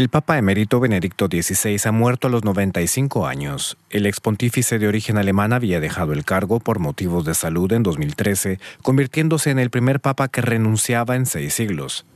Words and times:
El 0.00 0.08
Papa 0.08 0.38
emérito 0.38 0.80
Benedicto 0.80 1.26
XVI 1.26 1.78
ha 1.84 1.92
muerto 1.92 2.28
a 2.28 2.30
los 2.30 2.42
95 2.42 3.26
años. 3.26 3.76
El 3.90 4.06
ex 4.06 4.18
pontífice 4.18 4.78
de 4.78 4.88
origen 4.88 5.18
alemán 5.18 5.52
había 5.52 5.78
dejado 5.78 6.14
el 6.14 6.24
cargo 6.24 6.58
por 6.58 6.78
motivos 6.78 7.26
de 7.26 7.34
salud 7.34 7.70
en 7.72 7.82
2013, 7.82 8.58
convirtiéndose 8.80 9.50
en 9.50 9.58
el 9.58 9.68
primer 9.68 10.00
papa 10.00 10.28
que 10.28 10.40
renunciaba 10.40 11.16
en 11.16 11.26
seis 11.26 11.52
siglos. 11.52 12.06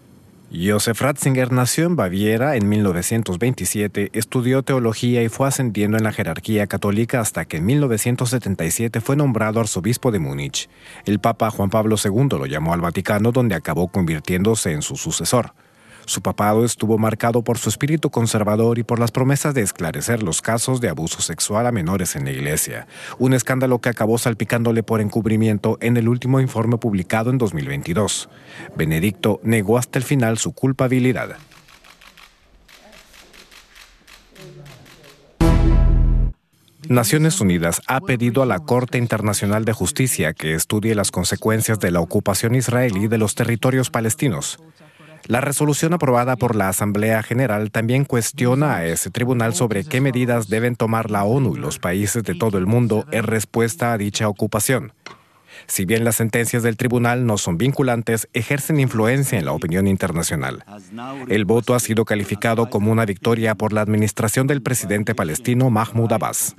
Josef 0.51 0.99
Ratzinger 1.03 1.53
nació 1.53 1.85
en 1.85 1.95
Baviera 1.95 2.57
en 2.57 2.71
1927, 2.71 4.13
estudió 4.15 4.63
teología 4.63 5.23
y 5.23 5.29
fue 5.29 5.47
ascendiendo 5.47 5.99
en 5.99 6.05
la 6.05 6.13
jerarquía 6.13 6.67
católica 6.67 7.21
hasta 7.21 7.45
que 7.45 7.59
en 7.59 7.67
1977 7.67 9.03
fue 9.03 9.15
nombrado 9.15 9.61
arzobispo 9.61 10.11
de 10.11 10.21
Múnich. 10.21 10.71
El 11.05 11.19
Papa 11.19 11.51
Juan 11.51 11.69
Pablo 11.69 11.97
II 12.03 12.29
lo 12.31 12.47
llamó 12.47 12.73
al 12.73 12.81
Vaticano 12.81 13.31
donde 13.31 13.55
acabó 13.57 13.89
convirtiéndose 13.89 14.73
en 14.73 14.81
su 14.81 14.97
sucesor. 14.97 15.53
Su 16.07 16.21
papado 16.21 16.65
estuvo 16.65 16.99
marcado 16.99 17.43
por 17.43 17.59
su 17.59 17.69
espíritu 17.69 18.11
conservador 18.11 18.79
y 18.79 18.83
por 18.83 18.99
las 18.99 19.11
promesas 19.11 19.55
de 19.55 19.63
esclarecer 19.63 20.23
los 20.23 20.43
casos 20.43 20.81
de 20.81 20.89
abuso 20.89 21.23
sexual 21.23 21.67
a 21.67 21.73
menores 21.73 22.15
en 22.15 22.25
la 22.25 22.33
Iglesia, 22.33 22.87
un 23.19 23.33
escándalo 23.33 23.81
que 23.81 23.89
acabó 23.89 24.19
salpicándole 24.19 24.83
por 24.83 25.01
encubrimiento 25.01 25.79
en 25.81 25.97
el 25.97 26.09
último 26.09 26.41
informe 26.41 26.77
publicado 26.77 27.31
en 27.31 27.39
2022. 27.39 28.29
Benedicto 28.77 29.41
negó 29.43 29.79
hasta 29.79 29.99
el 29.99 30.05
final 30.05 30.39
su 30.39 30.53
culpabilidad. 30.53 31.37
Naciones 36.89 37.41
Unidas 37.41 37.81
ha 37.87 38.01
pedido 38.03 38.43
a 38.43 38.47
la 38.47 38.59
Corte 38.59 38.99
Internacional 38.99 39.65
de 39.65 39.73
Justicia 39.73 40.35
que 40.35 40.55
estudie 40.55 40.95
las 40.95 41.11
consecuencias 41.11 41.81
de 41.81 41.91
la 41.91 42.01
ocupación 42.01 42.55
israelí 42.55 43.09
de 43.09 43.17
los 43.17 43.35
territorios 43.35 43.89
palestinos. 43.89 44.59
La 45.27 45.41
resolución 45.41 45.95
aprobada 45.95 46.37
por 46.37 46.55
la 46.55 46.69
Asamblea 46.69 47.23
General 47.23 47.71
también 47.71 48.05
cuestiona 48.05 48.77
a 48.77 48.87
ese 48.87 49.11
tribunal 49.11 49.55
sobre 49.55 49.85
qué 49.85 50.01
medidas 50.01 50.49
deben 50.49 50.77
tomar 50.77 51.11
la 51.11 51.25
ONU 51.25 51.57
y 51.57 51.61
los 51.61 51.79
países 51.79 52.23
de 52.25 52.35
todo 52.35 52.59
el 52.59 52.67
mundo 52.67 53.07
en 53.11 53.23
respuesta 53.23 53.93
a 53.93 53.99
dicha 53.99 54.29
ocupación. 54.29 54.93
Si 55.67 55.87
bien 55.87 56.05
las 56.05 56.17
sentencias 56.17 56.63
del 56.63 56.77
tribunal 56.77 57.25
no 57.25 57.39
son 57.39 57.57
vinculantes, 57.57 58.29
ejercen 58.35 58.81
influencia 58.81 59.39
en 59.39 59.47
la 59.47 59.53
opinión 59.53 59.87
internacional. 59.87 60.65
El 61.29 61.47
voto 61.47 61.75
ha 61.75 61.81
sido 61.81 62.05
calificado 62.05 62.69
como 62.69 62.93
una 62.93 63.07
victoria 63.07 63.55
por 63.55 63.73
la 63.73 63.81
administración 63.81 64.47
del 64.47 64.63
presidente 64.63 65.15
palestino 65.15 65.71
Mahmoud 65.71 66.13
Abbas. 66.13 66.57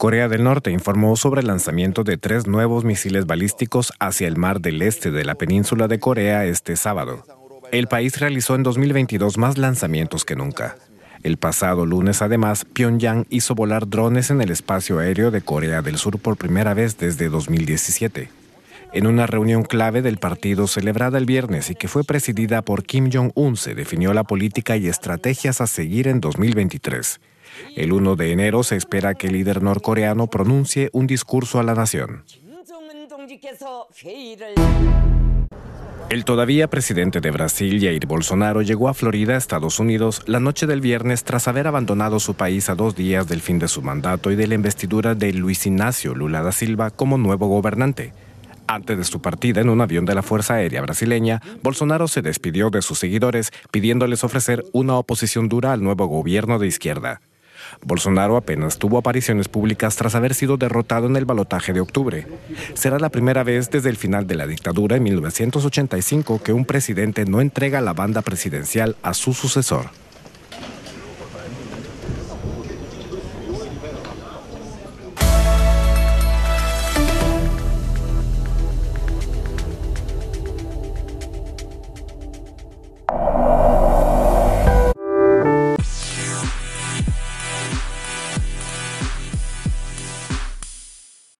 Corea 0.00 0.28
del 0.30 0.44
Norte 0.44 0.70
informó 0.70 1.14
sobre 1.14 1.42
el 1.42 1.48
lanzamiento 1.48 2.04
de 2.04 2.16
tres 2.16 2.46
nuevos 2.46 2.86
misiles 2.86 3.26
balísticos 3.26 3.92
hacia 4.00 4.28
el 4.28 4.38
mar 4.38 4.62
del 4.62 4.80
este 4.80 5.10
de 5.10 5.26
la 5.26 5.34
península 5.34 5.88
de 5.88 5.98
Corea 5.98 6.46
este 6.46 6.76
sábado. 6.76 7.22
El 7.70 7.86
país 7.86 8.18
realizó 8.18 8.54
en 8.54 8.62
2022 8.62 9.36
más 9.36 9.58
lanzamientos 9.58 10.24
que 10.24 10.36
nunca. 10.36 10.76
El 11.22 11.36
pasado 11.36 11.84
lunes, 11.84 12.22
además, 12.22 12.64
Pyongyang 12.64 13.26
hizo 13.28 13.54
volar 13.54 13.90
drones 13.90 14.30
en 14.30 14.40
el 14.40 14.50
espacio 14.50 15.00
aéreo 15.00 15.30
de 15.30 15.42
Corea 15.42 15.82
del 15.82 15.98
Sur 15.98 16.18
por 16.18 16.38
primera 16.38 16.72
vez 16.72 16.96
desde 16.96 17.28
2017. 17.28 18.39
En 18.92 19.06
una 19.06 19.26
reunión 19.26 19.62
clave 19.62 20.02
del 20.02 20.18
partido 20.18 20.66
celebrada 20.66 21.16
el 21.18 21.24
viernes 21.24 21.70
y 21.70 21.76
que 21.76 21.86
fue 21.86 22.02
presidida 22.02 22.62
por 22.62 22.82
Kim 22.82 23.08
Jong-un, 23.12 23.56
se 23.56 23.76
definió 23.76 24.12
la 24.12 24.24
política 24.24 24.76
y 24.76 24.88
estrategias 24.88 25.60
a 25.60 25.68
seguir 25.68 26.08
en 26.08 26.20
2023. 26.20 27.20
El 27.76 27.92
1 27.92 28.16
de 28.16 28.32
enero 28.32 28.64
se 28.64 28.76
espera 28.76 29.14
que 29.14 29.28
el 29.28 29.34
líder 29.34 29.62
norcoreano 29.62 30.26
pronuncie 30.26 30.90
un 30.92 31.06
discurso 31.06 31.60
a 31.60 31.62
la 31.62 31.74
nación. 31.74 32.24
El 36.08 36.24
todavía 36.24 36.68
presidente 36.68 37.20
de 37.20 37.30
Brasil, 37.30 37.80
Jair 37.80 38.06
Bolsonaro, 38.06 38.62
llegó 38.62 38.88
a 38.88 38.94
Florida, 38.94 39.36
Estados 39.36 39.78
Unidos, 39.78 40.22
la 40.26 40.40
noche 40.40 40.66
del 40.66 40.80
viernes 40.80 41.22
tras 41.22 41.46
haber 41.46 41.68
abandonado 41.68 42.18
su 42.18 42.34
país 42.34 42.68
a 42.68 42.74
dos 42.74 42.96
días 42.96 43.28
del 43.28 43.40
fin 43.40 43.60
de 43.60 43.68
su 43.68 43.82
mandato 43.82 44.32
y 44.32 44.36
de 44.36 44.48
la 44.48 44.56
investidura 44.56 45.14
de 45.14 45.32
Luis 45.32 45.64
Ignacio 45.66 46.12
Lula 46.16 46.42
da 46.42 46.50
Silva 46.50 46.90
como 46.90 47.18
nuevo 47.18 47.46
gobernante. 47.46 48.12
Antes 48.70 48.96
de 48.96 49.02
su 49.02 49.20
partida 49.20 49.60
en 49.60 49.68
un 49.68 49.80
avión 49.80 50.04
de 50.04 50.14
la 50.14 50.22
Fuerza 50.22 50.54
Aérea 50.54 50.80
brasileña, 50.80 51.42
Bolsonaro 51.60 52.06
se 52.06 52.22
despidió 52.22 52.70
de 52.70 52.82
sus 52.82 53.00
seguidores 53.00 53.50
pidiéndoles 53.72 54.22
ofrecer 54.22 54.64
una 54.72 54.94
oposición 54.94 55.48
dura 55.48 55.72
al 55.72 55.82
nuevo 55.82 56.06
gobierno 56.06 56.60
de 56.60 56.68
izquierda. 56.68 57.20
Bolsonaro 57.84 58.36
apenas 58.36 58.78
tuvo 58.78 58.98
apariciones 58.98 59.48
públicas 59.48 59.96
tras 59.96 60.14
haber 60.14 60.34
sido 60.34 60.56
derrotado 60.56 61.08
en 61.08 61.16
el 61.16 61.24
balotaje 61.24 61.72
de 61.72 61.80
octubre. 61.80 62.28
Será 62.74 63.00
la 63.00 63.08
primera 63.08 63.42
vez 63.42 63.70
desde 63.70 63.90
el 63.90 63.96
final 63.96 64.28
de 64.28 64.36
la 64.36 64.46
dictadura 64.46 64.94
en 64.94 65.02
1985 65.02 66.40
que 66.40 66.52
un 66.52 66.64
presidente 66.64 67.24
no 67.24 67.40
entrega 67.40 67.80
la 67.80 67.92
banda 67.92 68.22
presidencial 68.22 68.94
a 69.02 69.14
su 69.14 69.34
sucesor. 69.34 69.86